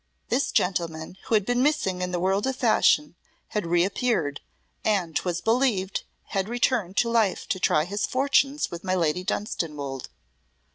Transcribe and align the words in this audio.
This 0.29 0.51
gentleman 0.51 1.15
who 1.25 1.35
had 1.35 1.45
been 1.45 1.61
missing 1.61 2.01
in 2.01 2.11
the 2.11 2.19
World 2.19 2.47
of 2.47 2.55
Fashion 2.55 3.13
had 3.49 3.67
reappeared, 3.67 4.41
and 4.83 5.15
'twas 5.15 5.41
believed 5.41 6.05
had 6.29 6.49
returned 6.49 6.97
to 6.97 7.07
life 7.11 7.47
to 7.49 7.59
try 7.59 7.83
his 7.85 8.07
fortunes 8.07 8.71
with 8.71 8.83
my 8.83 8.95
Lady 8.95 9.23
Dunstanwolde. 9.23 10.09